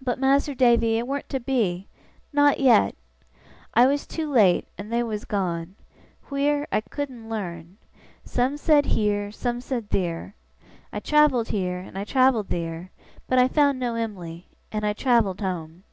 [0.00, 1.86] But, Mas'r Davy, it warn't to be
[2.32, 2.94] not yet!
[3.74, 5.74] I was too late, and they was gone.
[6.30, 7.76] Wheer, I couldn't learn.
[8.24, 10.34] Some said heer, some said theer.
[10.94, 12.90] I travelled heer, and I travelled theer,
[13.28, 15.84] but I found no Em'ly, and I travelled home.